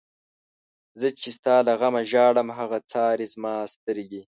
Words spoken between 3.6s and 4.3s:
سترگی